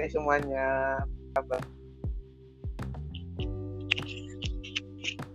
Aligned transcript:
Hai 0.00 0.08
semuanya. 0.08 0.96
Apa 1.36 1.60
kabar? 1.60 1.60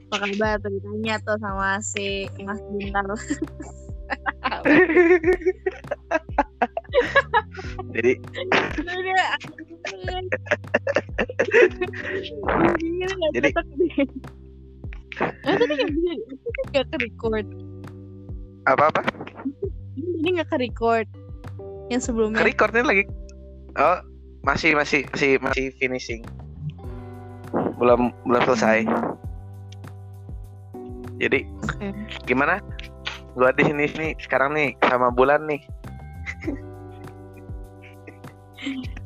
Apa 0.10 0.16
kabar? 0.26 0.57
Tuh 0.57 0.73
ditanya 0.73 1.21
tuh 1.21 1.38
sama 1.38 1.78
si 1.86 2.26
Mas 2.41 2.57
Bintang. 2.73 3.05
Jadi. 7.93 8.12
Jadi- 13.38 13.54
Eh, 15.45 15.55
tadi 15.61 15.73
nggak 16.73 16.86
ke 16.89 16.97
record. 17.05 17.45
apa-apa? 18.66 19.05
Ini 19.93 20.41
nggak 20.41 20.50
ke 20.50 20.58
record. 20.58 21.05
Yang 21.94 22.09
sebelumnya. 22.09 22.41
Recordnya 22.41 22.82
lagi. 22.82 23.05
Oh, 23.77 24.15
masih 24.45 24.77
masih 24.77 25.02
masih 25.09 25.41
masih 25.41 25.73
finishing. 25.81 26.22
Belum 27.81 28.13
belum 28.23 28.41
selesai. 28.45 28.85
Jadi 31.18 31.49
Oke. 31.66 31.90
gimana? 32.30 32.62
Gua 33.35 33.52
di 33.52 33.68
sini 33.68 33.90
nih 33.90 34.12
sekarang 34.21 34.55
nih 34.55 34.77
sama 34.85 35.12
bulan 35.12 35.44
nih. 35.49 35.59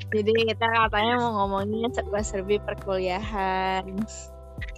Jadi 0.10 0.32
kita 0.54 0.66
katanya 0.66 1.22
mau 1.22 1.32
ngomongin 1.46 1.90
serba-serbi 1.94 2.58
perkuliahan. 2.66 3.86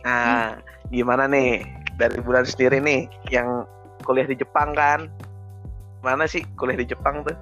Nah, 0.03 0.59
gimana 0.91 1.23
nih 1.25 1.63
dari 1.95 2.19
bulan 2.19 2.43
sendiri 2.43 2.83
nih 2.83 3.07
yang 3.31 3.63
kuliah 4.03 4.27
di 4.27 4.35
Jepang 4.35 4.75
kan? 4.75 5.07
Mana 6.03 6.27
sih 6.27 6.43
kuliah 6.59 6.75
di 6.75 6.87
Jepang 6.91 7.23
tuh? 7.23 7.35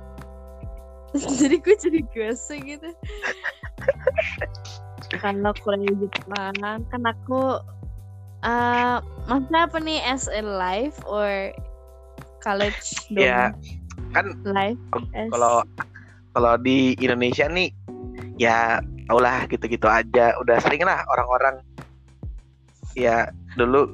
jadi 1.39 1.55
gue 1.57 1.75
jadi 1.79 1.99
gose 2.13 2.53
gitu. 2.61 2.89
Kalau 5.23 5.51
kuliah 5.65 5.95
di 5.97 6.05
Jepang 6.13 6.53
kan 6.61 7.01
aku 7.01 7.57
eh 8.45 8.97
maksudnya 9.25 9.65
apa 9.65 9.77
nih? 9.81 9.99
As 10.05 10.29
a 10.29 10.45
life 10.45 11.01
or 11.09 11.49
college 12.45 13.09
Ya, 13.11 13.51
dong? 13.51 13.79
kan 14.09 14.25
life 14.45 14.79
as 15.13 15.29
kalau 15.29 15.61
kalau 16.33 16.53
di 16.61 16.97
Indonesia 16.97 17.45
nih 17.49 17.69
ya 18.37 18.81
tau 19.09 19.17
lah 19.17 19.49
gitu-gitu 19.49 19.89
aja. 19.89 20.37
Udah 20.39 20.61
sering 20.61 20.85
lah 20.85 21.01
orang-orang. 21.09 21.65
Ya 22.93 23.33
dulu 23.57 23.89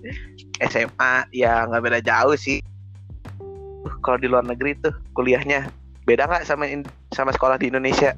SMA 0.72 1.28
ya 1.36 1.68
nggak 1.68 1.82
beda 1.84 2.00
jauh 2.00 2.36
sih. 2.36 2.64
Uh, 3.86 3.96
kalau 4.00 4.16
di 4.16 4.26
luar 4.26 4.42
negeri 4.42 4.74
tuh 4.80 4.92
kuliahnya 5.12 5.68
beda 6.06 6.30
nggak 6.30 6.46
sama 6.46 6.70
in- 6.70 6.86
sama 7.12 7.34
sekolah 7.34 7.58
di 7.58 7.68
Indonesia? 7.68 8.14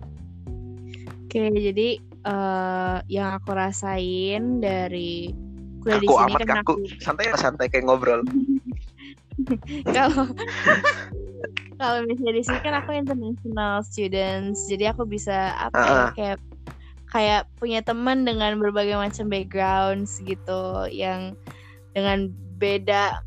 Oke, 1.28 1.40
jadi 1.52 2.00
eh 2.00 2.96
yang 3.08 3.36
aku 3.40 3.52
rasain 3.56 4.60
dari 4.60 5.32
kuliah 5.80 6.00
di 6.00 6.08
kaku 6.08 6.14
sini 6.20 6.32
amat 6.32 6.40
kan 6.44 6.56
kaku. 6.60 6.72
aku 6.74 6.74
santai 7.00 7.24
santai 7.36 7.66
kayak 7.72 7.84
ngobrol. 7.88 8.20
Kalau 9.96 10.26
kalau 11.80 11.98
misalnya 12.10 12.34
di 12.34 12.42
sini 12.42 12.58
kan 12.58 12.74
aku 12.82 12.90
international 12.90 13.86
students, 13.86 14.66
jadi 14.66 14.90
aku 14.90 15.06
bisa 15.06 15.54
apa 15.54 15.78
ya, 15.78 15.86
Ah, 15.86 15.94
ah. 15.94 16.10
kayak 16.18 16.38
kayak 17.08 17.42
punya 17.62 17.80
teman 17.86 18.26
dengan 18.26 18.58
berbagai 18.58 18.98
macam 18.98 19.30
backgrounds 19.30 20.18
gitu, 20.26 20.90
yang 20.90 21.38
dengan 21.94 22.34
beda 22.58 23.22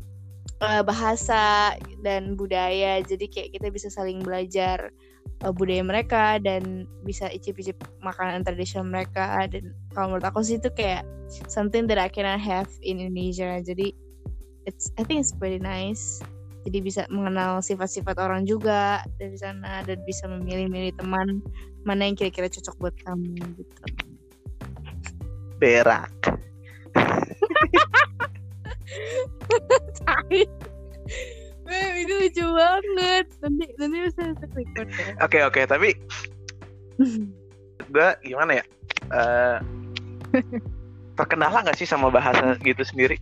eh, 0.62 0.82
bahasa 0.86 1.74
dan 2.00 2.38
budaya, 2.38 3.02
jadi 3.02 3.26
kayak 3.26 3.50
kita 3.58 3.68
bisa 3.74 3.88
saling 3.90 4.22
belajar 4.22 4.94
eh, 5.42 5.52
budaya 5.52 5.82
mereka 5.82 6.38
dan 6.38 6.86
bisa 7.02 7.26
icip-icip 7.28 7.74
makanan 8.00 8.46
tradisional 8.46 8.86
mereka. 8.86 9.42
Dan 9.50 9.74
kalau 9.92 10.14
menurut 10.14 10.26
aku 10.30 10.46
sih 10.46 10.62
itu 10.62 10.70
kayak 10.70 11.02
something 11.50 11.90
that 11.90 11.98
I 11.98 12.06
cannot 12.06 12.38
have 12.38 12.70
in 12.86 13.02
Indonesia. 13.02 13.58
Jadi 13.58 13.90
it's 14.70 14.94
I 14.96 15.02
think 15.02 15.26
it's 15.26 15.34
pretty 15.34 15.58
nice. 15.58 16.22
Jadi 16.62 16.78
bisa 16.78 17.02
mengenal 17.10 17.58
sifat-sifat 17.58 18.22
orang 18.22 18.46
juga 18.46 19.02
dari 19.18 19.34
sana 19.34 19.82
dan 19.82 19.98
bisa 20.06 20.30
memilih-milih 20.30 20.94
teman. 20.94 21.42
Mana 21.82 22.06
yang 22.06 22.14
kira-kira 22.14 22.46
cocok 22.46 22.74
buat 22.78 22.94
kamu 23.02 23.34
gitu. 23.58 23.82
Berak 25.58 26.10
Tai. 30.02 30.40
Beb, 31.62 31.92
itu 32.02 32.12
lucu 32.18 32.44
banget. 32.52 33.26
Nanti 33.40 33.64
nanti 33.78 33.96
bisa 34.02 34.22
record 34.34 34.88
ya 34.90 35.14
oke 35.22 35.38
oke 35.46 35.60
tapi 35.66 35.90
gue 37.92 38.08
gimana 38.26 38.60
ya? 38.60 38.64
Eh 39.14 39.56
terkendala 41.14 41.62
nggak 41.62 41.78
sih 41.78 41.86
sama 41.86 42.10
bahasa 42.10 42.56
gitu 42.64 42.82
sendiri? 42.82 43.16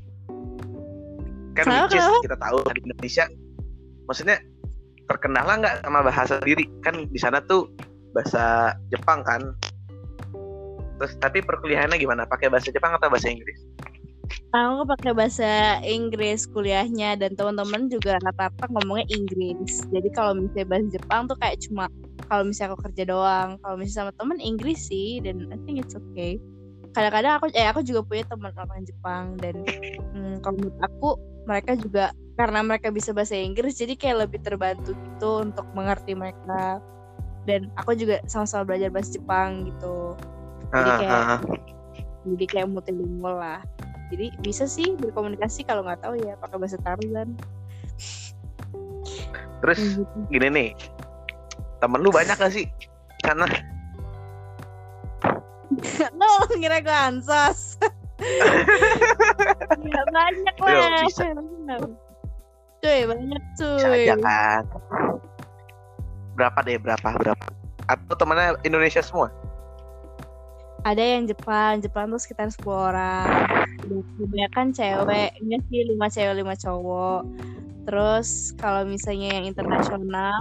Kan 1.59 1.67
Kenapa, 1.67 1.91
which 1.91 1.99
is 1.99 2.07
kita 2.25 2.37
tahu 2.39 2.59
di 2.73 2.81
Indonesia. 2.87 3.25
Maksudnya 4.07 4.37
terkendala 5.11 5.53
nggak 5.61 5.75
sama 5.85 6.01
bahasa 6.01 6.39
sendiri? 6.41 6.65
Kan 6.87 7.11
di 7.11 7.19
sana 7.19 7.43
tuh 7.45 7.69
bahasa 8.17 8.75
Jepang 8.89 9.21
kan. 9.27 9.43
Terus 11.01 11.13
tapi 11.19 11.41
perkuliahannya 11.45 11.99
gimana? 11.99 12.25
Pakai 12.25 12.49
bahasa 12.49 12.71
Jepang 12.71 12.95
atau 12.97 13.11
bahasa 13.11 13.29
Inggris 13.29 13.59
aku 14.51 14.85
pakai 14.89 15.13
bahasa 15.15 15.51
Inggris 15.83 16.47
kuliahnya 16.51 17.15
dan 17.15 17.39
teman-teman 17.39 17.87
juga 17.87 18.19
rata-rata 18.19 18.67
ngomongnya 18.71 19.07
Inggris. 19.09 19.87
Jadi 19.89 20.09
kalau 20.11 20.35
misalnya 20.35 20.67
bahasa 20.67 20.87
Jepang 20.91 21.21
tuh 21.31 21.37
kayak 21.39 21.57
cuma 21.63 21.87
kalau 22.27 22.43
misalnya 22.43 22.75
aku 22.75 22.91
kerja 22.91 23.05
doang. 23.07 23.49
Kalau 23.63 23.77
misalnya 23.79 24.11
sama 24.11 24.13
temen 24.19 24.39
Inggris 24.39 24.91
sih 24.91 25.23
dan 25.23 25.47
I 25.51 25.57
think 25.67 25.83
it's 25.83 25.95
okay. 25.95 26.39
Kadang-kadang 26.91 27.39
aku 27.39 27.47
eh 27.55 27.67
aku 27.71 27.81
juga 27.87 28.03
punya 28.03 28.25
teman 28.27 28.51
orang 28.51 28.83
Jepang 28.83 29.25
dan 29.39 29.55
hmm, 30.11 30.43
kalau 30.43 30.55
menurut 30.59 30.79
aku 30.83 31.09
mereka 31.47 31.73
juga 31.79 32.05
karena 32.35 32.61
mereka 32.65 32.89
bisa 32.91 33.15
bahasa 33.15 33.37
Inggris 33.37 33.79
jadi 33.79 33.95
kayak 33.95 34.27
lebih 34.27 34.41
terbantu 34.43 34.99
gitu 34.99 35.47
untuk 35.47 35.67
mengerti 35.79 36.19
mereka. 36.19 36.83
Dan 37.47 37.71
aku 37.79 37.95
juga 37.95 38.19
sama-sama 38.27 38.67
belajar 38.67 38.91
bahasa 38.91 39.15
Jepang 39.15 39.65
gitu. 39.65 40.19
Jadi 40.71 40.91
Ah, 40.91 40.99
kayak- 40.99 41.15
ah, 41.15 41.31
ah. 41.35 41.41
jadi 42.27 42.45
kayak 42.47 42.69
multilingual 42.69 43.39
lah 43.39 43.63
jadi 44.11 44.27
bisa 44.43 44.67
sih 44.67 44.99
berkomunikasi 44.99 45.63
kalau 45.63 45.87
nggak 45.87 46.03
tahu 46.03 46.19
ya 46.19 46.35
pakai 46.43 46.59
bahasa 46.59 46.79
Tarzan 46.83 47.39
terus 49.61 49.79
gitu. 49.79 50.05
gini 50.33 50.49
nih. 50.49 50.69
Temen 51.81 52.01
lu 52.05 52.13
banyak 52.13 52.37
gak 52.37 52.53
sih? 52.53 52.69
Karena 53.25 53.49
lo 56.17 56.29
ngira 56.61 56.81
gue 56.85 56.93
ansos. 56.93 57.81
Nggak 59.81 60.07
banyak 60.17 60.55
Yo, 60.61 60.65
lah. 60.67 61.05
cuy 62.81 63.01
banyak 63.05 63.43
cuy. 63.57 64.09
kan? 64.21 64.65
Berapa 66.37 66.59
deh 66.65 66.77
berapa 66.81 67.09
berapa? 67.17 67.45
Atau 67.89 68.15
temennya 68.17 68.57
Indonesia 68.65 69.01
semua 69.01 69.33
ada 70.85 71.03
yang 71.03 71.29
Jepang 71.29 71.85
Jepang 71.85 72.09
tuh 72.09 72.21
sekitar 72.21 72.49
10 72.49 72.65
orang. 72.71 73.29
Kebanyakan 74.17 74.67
cewek 74.73 75.31
enggak 75.41 75.61
sih 75.69 75.81
lima 75.85 76.07
cewek 76.09 76.35
lima 76.41 76.55
cowok. 76.57 77.23
Terus 77.85 78.29
kalau 78.61 78.87
misalnya 78.87 79.41
yang 79.41 79.45
internasional 79.49 80.37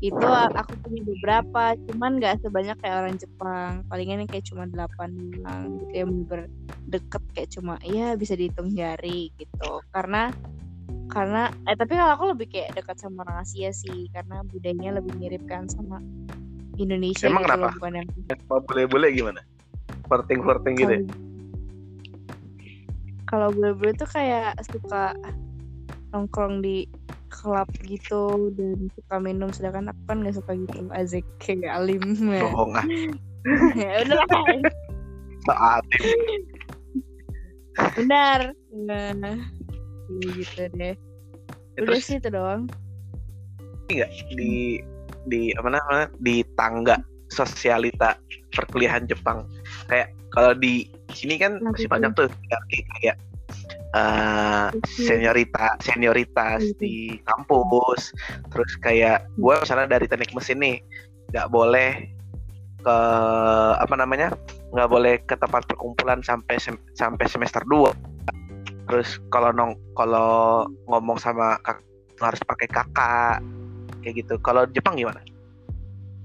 itu 0.00 0.24
aku 0.32 0.72
punya 0.80 1.04
beberapa 1.04 1.76
cuman 1.92 2.16
nggak 2.16 2.40
sebanyak 2.40 2.76
kayak 2.80 2.96
orang 3.04 3.16
Jepang. 3.20 3.72
Palingan 3.86 4.24
yang 4.24 4.30
kayak 4.30 4.46
cuma 4.48 4.64
delapan 4.64 5.10
orang 5.44 5.62
gitu 5.84 5.94
yang 5.94 6.12
berdeket 6.24 7.22
kayak 7.36 7.50
cuma 7.52 7.74
ya 7.84 8.16
bisa 8.16 8.34
dihitung 8.34 8.72
jari 8.72 9.30
gitu. 9.36 9.84
Karena 9.92 10.32
karena 11.10 11.50
eh 11.66 11.74
tapi 11.74 11.98
kalau 11.98 12.12
aku 12.14 12.24
lebih 12.32 12.46
kayak 12.54 12.78
dekat 12.78 12.96
sama 13.02 13.26
orang 13.26 13.42
Asia 13.42 13.74
sih 13.74 14.06
karena 14.14 14.46
budayanya 14.46 15.02
lebih 15.02 15.18
mirip 15.18 15.42
kan 15.50 15.66
sama 15.66 15.98
Indonesia 16.80 17.28
Emang 17.28 17.44
gitu 17.44 17.52
kenapa? 17.52 17.66
loh 17.68 17.74
bukan 17.76 17.92
yang 18.00 18.08
boleh-boleh 18.48 19.08
gimana? 19.12 19.40
Flirting-flirting 20.08 20.74
gitu 20.80 20.92
ya? 20.98 21.02
kalau 23.30 23.54
bule-bule 23.54 23.94
tuh 23.94 24.10
kayak 24.10 24.58
suka 24.66 25.14
nongkrong 26.10 26.66
di 26.66 26.90
klub 27.30 27.70
gitu 27.86 28.50
dan 28.58 28.90
suka 28.98 29.22
minum 29.22 29.54
sedangkan 29.54 29.94
aku 29.94 30.02
kan 30.10 30.18
nggak 30.26 30.34
suka 30.34 30.58
gitu 30.58 30.90
azik 30.90 31.22
kayak 31.38 31.70
alim 31.70 32.02
ya. 32.26 32.42
Bohong 32.42 32.74
ah. 32.74 32.86
Ya 33.78 34.02
udah. 34.02 34.26
Lah 34.26 34.36
Saat 35.46 35.84
benar. 37.94 38.50
Nah 38.74 39.38
gitu 40.10 40.66
deh. 40.74 40.98
Udah 41.78 41.96
Terus? 41.96 42.02
sih 42.02 42.18
itu 42.18 42.28
doang. 42.34 42.66
Nggak? 43.94 44.10
Di 44.34 44.82
di 45.26 45.52
apa 45.52 45.68
namanya 45.68 46.06
di 46.20 46.40
tangga 46.54 46.96
sosialita 47.28 48.16
perkuliahan 48.52 49.06
Jepang. 49.06 49.46
Kayak 49.86 50.10
kalau 50.30 50.54
di 50.54 50.86
sini 51.10 51.36
kan 51.36 51.58
Apa 51.58 51.74
masih 51.74 51.86
tuh? 51.86 51.92
banyak 51.94 52.10
tuh 52.14 52.26
hierarki 52.28 52.78
kayak 52.98 53.16
eh 53.90 54.66
seniorita 54.86 55.74
senioritas 55.82 56.62
Gitu. 56.62 56.78
di 56.82 56.94
kampus. 57.26 58.14
Terus 58.50 58.72
kayak 58.78 59.26
gue 59.34 59.54
misalnya 59.58 59.98
dari 59.98 60.06
teknik 60.06 60.30
mesin 60.30 60.62
nih 60.62 60.76
nggak 61.30 61.50
boleh 61.50 62.06
ke 62.80 62.98
apa 63.76 63.94
namanya 63.94 64.32
nggak 64.72 64.88
boleh 64.88 65.20
ke 65.22 65.36
tempat 65.36 65.68
perkumpulan 65.68 66.24
sampai 66.24 66.56
sem- 66.56 66.80
sampai 66.96 67.28
semester 67.28 67.60
2 67.68 67.92
terus 68.88 69.20
kalau 69.28 69.52
nong 69.52 69.76
kalau 69.92 70.64
ngomong 70.88 71.20
sama 71.20 71.60
kak 71.60 71.78
harus 72.18 72.40
pakai 72.42 72.66
kakak 72.66 73.38
kayak 74.02 74.26
gitu. 74.26 74.34
Kalau 74.40 74.66
Jepang 74.68 74.96
gimana? 74.96 75.20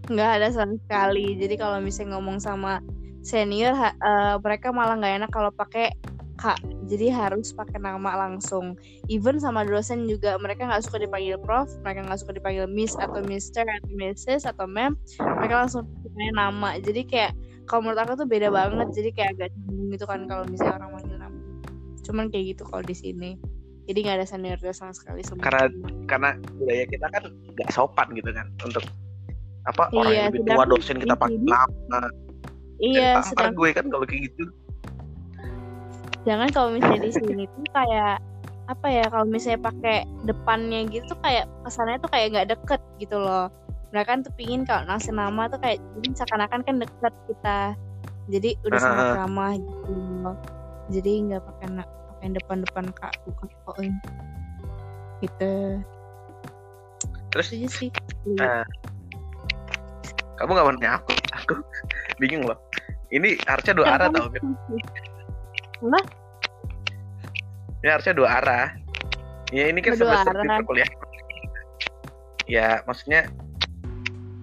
Nggak 0.09 0.29
ada 0.41 0.47
sama 0.53 0.75
sekali. 0.79 1.37
Jadi 1.37 1.55
kalau 1.57 1.77
misalnya 1.81 2.17
ngomong 2.17 2.37
sama 2.41 2.81
senior 3.25 3.73
eh, 3.73 4.35
mereka 4.37 4.69
malah 4.69 4.95
nggak 4.97 5.13
enak 5.23 5.31
kalau 5.33 5.49
pakai 5.49 5.89
kak 6.35 6.59
jadi 6.85 7.09
harus 7.09 7.55
pakai 7.55 7.81
nama 7.81 8.27
langsung. 8.27 8.77
Even 9.09 9.41
sama 9.41 9.65
dosen 9.65 10.05
juga 10.05 10.37
mereka 10.37 10.67
nggak 10.69 10.85
suka 10.85 11.01
dipanggil 11.01 11.39
prof 11.41 11.71
mereka 11.81 12.05
nggak 12.05 12.19
suka 12.21 12.37
dipanggil 12.37 12.69
miss 12.69 12.93
atau 12.99 13.23
mister 13.25 13.65
atau 13.65 13.89
mrs 13.95 14.45
atau 14.45 14.67
ma'am 14.69 14.93
mereka 15.41 15.65
langsung 15.65 15.89
pakai 16.05 16.31
nama. 16.35 16.77
Jadi 16.77 17.01
kayak 17.07 17.33
kalau 17.65 17.89
menurut 17.89 17.99
aku 18.05 18.13
tuh 18.19 18.27
beda 18.29 18.53
banget. 18.53 18.87
Jadi 18.93 19.09
kayak 19.15 19.29
agak 19.39 19.49
gitu 19.89 20.05
kan 20.05 20.29
kalau 20.29 20.45
misalnya 20.45 20.77
orang 20.77 20.91
manggil 20.93 21.17
nama. 21.17 21.39
Cuman 22.05 22.25
kayak 22.29 22.45
gitu 22.53 22.63
kalau 22.69 22.83
di 22.85 22.93
sini 22.93 23.54
jadi 23.85 23.99
nggak 24.01 24.17
ada 24.17 24.27
senioritas 24.27 24.77
sama 24.77 24.93
sekali 24.93 25.21
sama 25.21 25.41
Karena- 25.41 25.71
karena 26.05 26.29
budaya 26.57 26.85
kita 26.85 27.05
kan 27.07 27.23
nggak 27.29 27.69
sopan 27.69 28.07
gitu 28.13 28.29
kan 28.29 28.47
untuk 28.61 28.83
apa 29.65 29.89
orang 29.89 30.05
Iya, 30.05 30.17
yang 30.19 30.27
lebih 30.29 30.41
tua 30.45 30.65
dosen 30.65 30.95
kita 30.97 31.15
pakai 31.15 31.37
nama 31.41 31.99
iya 32.77 33.17
sedangkan 33.19 33.53
gue 33.55 33.69
kan 33.71 33.85
kalau 33.87 34.05
kayak 34.05 34.29
gitu. 34.29 34.43
Jangan 36.25 36.49
kalau 36.49 36.69
misalnya 36.73 37.01
di 37.01 37.11
sini 37.13 37.45
tuh 37.45 37.65
kayak 37.69 38.17
apa 38.65 38.87
ya 38.89 39.05
kalau 39.07 39.25
misalnya 39.25 39.61
pakai 39.61 39.97
depannya 40.25 40.89
gitu 40.89 41.13
tuh 41.13 41.19
kayak 41.21 41.45
kesannya 41.61 42.01
tuh 42.01 42.09
kayak 42.09 42.27
nggak 42.33 42.47
deket 42.57 42.81
gitu 42.97 43.21
loh. 43.21 43.53
Mereka 43.93 44.09
kan 44.09 44.19
tuh 44.25 44.33
pingin 44.33 44.65
kalau 44.65 44.89
ngasih 44.89 45.13
nama 45.13 45.45
tuh 45.47 45.61
kayak 45.61 45.77
jadi 46.01 46.07
seakan-akan 46.17 46.61
kan 46.65 46.75
deket 46.81 47.13
kita. 47.29 47.59
Jadi 48.25 48.49
udah 48.65 48.79
Ah. 48.81 48.83
sangat 48.83 49.07
ramah 49.21 49.51
gitu 49.53 49.91
loh. 50.25 50.35
Jadi 50.89 51.11
nggak 51.29 51.41
pakai 51.45 51.67
pakai 52.25 52.41
depan-depan 52.41 52.85
kak 52.97 53.13
bukan 53.29 53.47
kok 53.61 53.77
gitu. 55.21 55.53
Terus? 57.29 57.47
Aja 57.53 57.69
sih. 57.69 57.89
Eh, 58.41 58.65
kamu 60.41 60.57
nggak 60.57 60.65
mau 60.65 60.73
nanya 60.73 60.97
aku 60.97 61.13
aku 61.37 61.53
bingung 62.17 62.49
loh. 62.49 62.57
Ini 63.13 63.37
harusnya 63.45 63.77
dua 63.77 63.85
Kan 63.85 63.95
arah 64.01 64.07
tau 64.09 64.25
Beb. 64.33 64.41
Apa? 65.85 65.99
ini 67.85 67.89
harusnya 67.93 68.17
dua 68.17 68.29
arah. 68.41 68.67
Ya 69.53 69.69
ini 69.69 69.77
kan 69.85 69.93
Dua 69.93 70.17
semester 70.25 70.33
arah. 70.33 70.57
perkuliahan. 70.65 70.93
Ya 72.49 72.81
maksudnya 72.89 73.29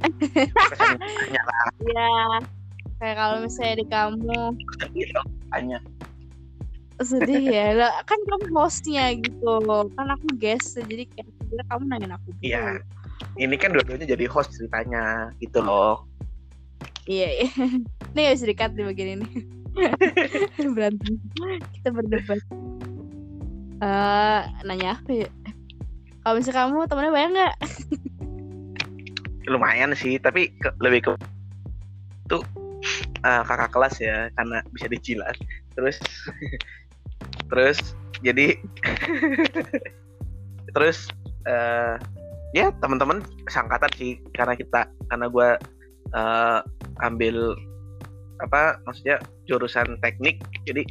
ya 1.35 1.43
kayak 3.03 3.17
kalau 3.19 3.37
misalnya 3.43 3.75
di 3.83 3.87
kamu 3.91 4.55
tanya 5.51 5.79
sedih 7.05 7.45
ya. 7.51 7.67
Lah 7.77 7.93
kan 8.07 8.19
kamu 8.23 8.47
hostnya 8.55 9.13
gitu. 9.19 9.53
Kan 9.95 10.07
aku 10.09 10.27
guest 10.39 10.79
jadi 10.79 11.05
kayak 11.11 11.29
sebenarnya 11.29 11.67
kamu 11.69 11.83
nanyain 11.91 12.15
aku 12.17 12.29
dulu. 12.37 12.43
Iya. 12.43 12.65
ini 13.39 13.55
kan 13.57 13.73
dua-duanya 13.73 14.05
jadi 14.05 14.27
host 14.29 14.53
ceritanya 14.59 15.31
gitu 15.39 15.63
loh. 15.63 16.05
Iya 17.07 17.29
iya. 17.47 17.51
Ini 18.13 18.19
gak 18.29 18.35
bisa 18.37 18.47
dikat 18.51 18.71
di 18.77 18.83
bagian 18.85 19.09
ini 19.21 19.29
berantem. 20.77 21.17
Kita 21.81 21.89
berdebat. 21.95 22.41
Eh 23.83 24.41
nanya 24.69 24.99
apa 25.01 25.11
ya? 25.11 25.29
Kalau 26.23 26.35
misalnya 26.39 26.59
kamu 26.67 26.87
temennya 26.87 27.13
banyak 27.15 27.31
nggak? 27.35 27.55
Lumayan 29.53 29.91
sih 29.99 30.23
tapi 30.23 30.55
ke- 30.55 30.77
lebih 30.79 31.01
ke 31.03 31.11
tuh 32.31 32.43
eh, 33.27 33.43
kakak 33.43 33.71
kelas 33.75 33.99
ya 33.99 34.31
karena 34.39 34.63
bisa 34.71 34.87
dicilat 34.87 35.35
terus 35.75 35.99
terus 37.51 37.79
jadi 38.23 38.55
terus 40.75 41.11
eh 41.49 41.97
ya 42.53 42.69
teman-teman 42.85 43.25
sangkatan 43.49 43.91
sih 43.97 44.21
karena 44.37 44.53
kita 44.55 44.87
karena 45.09 45.27
gue 45.27 45.49
eh, 46.15 46.59
ambil 47.03 47.57
apa 48.45 48.79
maksudnya 48.85 49.17
jurusan 49.49 49.97
teknik 50.05 50.43
jadi 50.69 50.85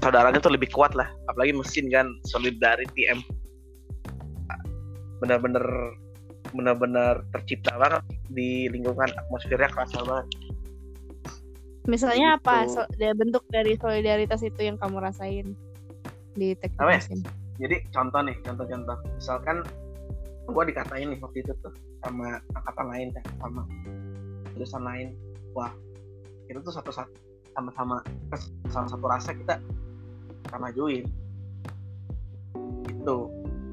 saudaranya 0.00 0.38
tuh 0.38 0.54
lebih 0.54 0.70
kuat 0.70 0.94
lah 0.94 1.10
apalagi 1.28 1.52
mesin 1.52 1.90
kan 1.90 2.06
solidarity 2.24 3.10
em 3.10 3.20
benar-benar 5.18 5.64
benar-benar 6.54 7.26
tercipta 7.34 7.74
banget 7.76 8.04
di 8.30 8.70
lingkungan 8.70 9.10
atmosfernya 9.18 9.68
kerasa 9.72 9.98
banget 10.06 10.26
misalnya 11.86 12.38
apa? 12.38 12.66
Gitu. 12.66 12.78
so, 12.78 12.80
dia 12.98 13.12
bentuk 13.16 13.42
dari 13.50 13.78
solidaritas 13.78 14.42
itu 14.42 14.60
yang 14.62 14.76
kamu 14.78 15.02
rasain 15.02 15.54
di 16.36 16.52
teknik 16.58 16.78
ya? 16.84 17.00
jadi 17.56 17.76
contoh 17.88 18.20
nih 18.20 18.36
contoh-contoh. 18.44 18.96
Misalkan 19.16 19.64
gue 20.46 20.64
dikatain 20.70 21.08
nih 21.10 21.18
waktu 21.18 21.42
itu 21.42 21.52
tuh 21.64 21.72
sama 22.04 22.38
angkatan 22.52 22.86
lain 22.92 23.08
kan 23.16 23.24
sama 23.40 23.62
jurusan 24.54 24.82
lain. 24.84 25.08
Wah 25.56 25.72
itu 26.46 26.58
tuh 26.62 26.74
satu 26.74 26.92
satu 26.92 27.10
sama-sama 27.56 28.04
sama 28.68 28.86
satu 28.86 29.06
rasa 29.08 29.32
kita 29.32 29.56
kita 30.44 30.56
majuin 30.60 31.04
itu 32.92 33.18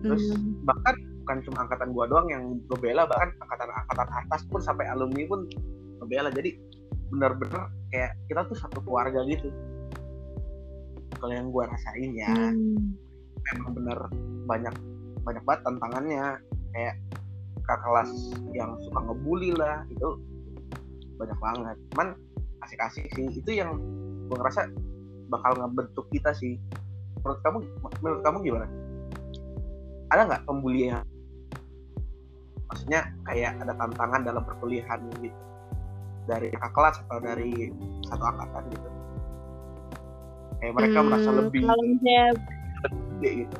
terus 0.04 0.24
Hmm. 0.34 0.64
bahkan 0.68 0.96
bukan 1.24 1.38
cuma 1.48 1.58
angkatan 1.68 1.90
gua 1.96 2.06
doang 2.08 2.28
yang 2.32 2.44
ngebela 2.68 3.04
bahkan 3.08 3.30
angkatan 3.44 3.70
angkatan 3.72 4.10
atas 4.24 4.42
pun 4.48 4.60
sampai 4.64 4.88
alumni 4.88 5.24
pun 5.28 5.48
ngebela 6.00 6.32
jadi 6.32 6.56
bener-bener 7.14 7.70
kayak 7.94 8.12
kita 8.26 8.42
tuh 8.50 8.58
satu 8.58 8.82
keluarga 8.82 9.22
gitu. 9.30 9.54
Kalau 11.22 11.34
yang 11.34 11.54
gua 11.54 11.70
rasain 11.70 12.12
ya 12.18 12.34
Hmm. 12.34 12.98
memang 13.54 13.72
bener 13.78 14.00
banyak 14.50 14.76
banyak 15.24 15.44
banget 15.46 15.62
tantangannya. 15.64 16.26
Kayak 16.74 16.96
kakak 17.64 17.80
kelas 17.86 18.12
yang 18.52 18.76
suka 18.82 19.00
ngebully 19.06 19.54
lah 19.54 19.86
itu 19.88 20.10
banyak 21.16 21.38
banget. 21.40 21.78
Cuman 21.94 22.08
asik-asik 22.66 23.08
sih 23.14 23.30
itu 23.30 23.52
yang 23.54 23.78
gue 24.28 24.36
ngerasa 24.36 24.68
bakal 25.30 25.54
ngebentuk 25.56 26.10
kita 26.12 26.34
sih. 26.34 26.58
Menurut 27.22 27.40
kamu 27.46 27.58
menurut 28.02 28.22
kamu 28.26 28.38
gimana? 28.42 28.68
Ada 30.12 30.22
nggak 30.28 30.44
pembulian 30.50 31.06
maksudnya 32.74 33.06
kayak 33.30 33.62
ada 33.62 33.74
tantangan 33.78 34.22
dalam 34.26 34.42
perkuliahan 34.42 34.98
gitu 35.22 35.30
dari 36.28 36.48
kakak 36.54 36.72
kelas 36.76 36.96
atau 37.08 37.20
dari 37.20 37.72
satu 38.08 38.24
angkatan 38.24 38.64
gitu. 38.72 38.90
Kayak 40.62 40.74
mereka 40.80 40.98
Hmm, 41.00 41.08
merasa 41.12 41.30
lebih 41.36 41.62
kalau 41.68 41.84
misalnya 41.84 42.24
gitu. 43.22 43.58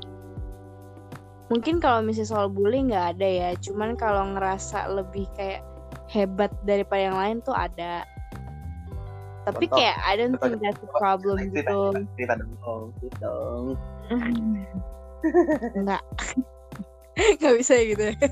Mungkin 1.52 1.76
kalau 1.84 2.00
misalnya 2.02 2.30
soal 2.32 2.48
bully 2.50 2.90
nggak 2.90 3.20
ada 3.20 3.28
ya 3.28 3.50
cuman 3.62 3.94
kalau 4.00 4.34
ngerasa 4.34 4.90
lebih 4.90 5.28
kayak 5.38 5.62
hebat 6.10 6.50
daripada 6.64 7.02
yang 7.12 7.18
lain 7.20 7.38
tuh 7.44 7.54
ada. 7.54 8.08
Tapi 9.44 9.68
Contoh. 9.68 9.76
kayak 9.76 9.98
I 10.08 10.14
don't 10.16 10.40
think 10.40 10.64
that's 10.64 10.80
a 10.80 10.90
problem 10.96 11.36
gitu. 11.52 11.60
cerita, 12.16 12.34
dong. 12.40 12.52
Oh, 12.64 12.82
gitu 13.04 13.36
nggak. 15.84 16.04
Nggak 17.40 17.56
bisa 17.62 17.74
gitu 17.78 18.04
ya. 18.10 18.16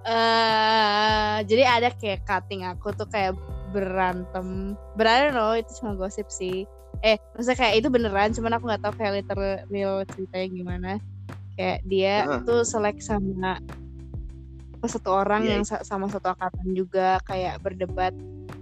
Eh, 0.00 1.09
jadi 1.50 1.66
ada 1.66 1.90
kayak 1.90 2.22
cutting 2.22 2.62
aku 2.62 2.94
tuh 2.94 3.10
kayak 3.10 3.34
berantem. 3.74 4.78
Berantem 4.94 5.34
loh 5.34 5.58
itu 5.58 5.82
cuma 5.82 5.98
gosip 5.98 6.30
sih. 6.30 6.62
Eh 7.02 7.18
maksudnya 7.34 7.58
kayak 7.58 7.74
itu 7.82 7.88
beneran 7.90 8.30
cuman 8.30 8.54
aku 8.54 8.70
nggak 8.70 8.82
tahu 8.86 8.94
kayak 8.94 9.12
literal 9.18 9.54
real 9.66 9.94
ceritanya 10.06 10.46
gimana. 10.46 10.90
Kayak 11.58 11.78
dia 11.90 12.14
Heeh. 12.30 12.40
tuh 12.46 12.62
selek 12.62 13.02
sama 13.02 13.58
satu 14.86 15.10
orang 15.12 15.44
Iya. 15.44 15.50
yang 15.58 15.64
sa- 15.66 15.84
sama 15.84 16.06
satu 16.06 16.30
angkatan 16.32 16.70
juga 16.72 17.18
kayak 17.26 17.58
berdebat. 17.66 18.14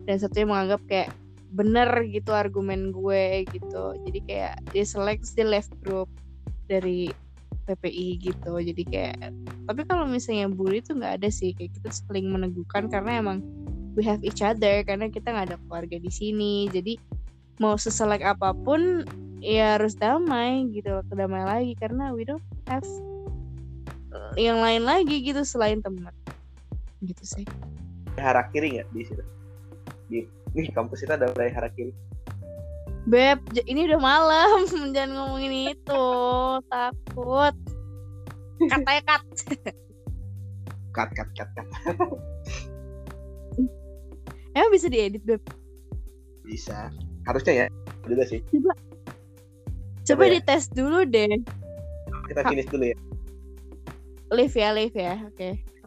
Dan 0.09 0.17
satunya 0.17 0.49
menganggap 0.49 0.81
kayak 0.89 1.13
bener 1.53 1.89
gitu 2.09 2.33
argumen 2.33 2.89
gue 2.93 3.45
gitu. 3.53 3.85
Jadi 4.09 4.19
kayak 4.25 4.55
dia 4.73 4.85
selek 4.89 5.21
terus 5.21 5.35
dia 5.37 5.47
left 5.47 5.73
group 5.85 6.09
dari 6.69 7.13
PPI 7.69 8.09
gitu. 8.25 8.57
Jadi 8.57 8.83
kayak 8.89 9.37
tapi 9.69 9.85
kalau 9.85 10.09
misalnya 10.09 10.49
bully 10.49 10.81
itu 10.81 10.97
nggak 10.97 11.21
ada 11.21 11.29
sih. 11.29 11.53
Kayak 11.53 11.77
kita 11.77 11.89
saling 11.93 12.33
meneguhkan 12.33 12.89
karena 12.89 13.21
emang 13.21 13.45
we 13.93 14.01
have 14.01 14.25
each 14.25 14.41
other 14.41 14.81
karena 14.89 15.13
kita 15.13 15.29
nggak 15.29 15.53
ada 15.53 15.59
keluarga 15.69 16.01
di 16.01 16.09
sini. 16.09 16.73
Jadi 16.73 16.97
mau 17.61 17.77
seselek 17.77 18.25
apa 18.25 18.57
pun 18.57 19.05
ya 19.45 19.77
harus 19.77 19.93
damai 19.93 20.65
gitu. 20.73 21.05
Damai 21.13 21.45
lagi 21.45 21.73
karena 21.77 22.17
we 22.17 22.25
don't 22.25 22.45
have 22.65 22.87
uh, 24.17 24.33
yang 24.41 24.65
lain 24.65 24.89
lagi 24.89 25.21
gitu 25.21 25.45
selain 25.45 25.85
teman. 25.85 26.15
Gitu 27.05 27.23
sih. 27.23 27.45
Harakiri 28.17 28.81
nggak 28.81 28.89
di 28.97 29.05
situ? 29.05 29.25
Di 30.09 30.19
nih 30.57 30.73
kampus 30.73 31.05
kita 31.05 31.21
ada 31.21 31.29
budaya 31.29 31.53
harakiri 31.53 31.93
beb 33.09 33.41
ini 33.65 33.89
udah 33.89 34.01
malam 34.01 34.69
jangan 34.95 35.11
ngomongin 35.17 35.73
itu 35.73 36.07
takut 36.69 37.55
katanya 38.69 39.03
kat 39.09 39.23
cut 40.93 41.11
cut 41.17 41.29
cut 41.33 41.51
cut 41.57 41.69
Emang 44.59 44.75
bisa 44.75 44.91
diedit, 44.91 45.23
Beb? 45.23 45.39
Bisa. 46.43 46.91
Harusnya 47.31 47.55
ya. 47.63 47.67
Juga 48.11 48.27
sih. 48.27 48.43
Coba 48.51 48.75
Coba 50.03 50.23
ya? 50.27 50.33
dites 50.41 50.67
dulu 50.75 51.07
deh. 51.07 51.39
Kita 52.27 52.43
finish 52.43 52.67
dulu 52.67 52.91
ya. 52.91 52.99
Live 54.35 54.59
ya, 54.59 54.75
live 54.75 54.97
ya. 54.99 55.15
Oke. 55.31 55.63
Live. 55.63 55.78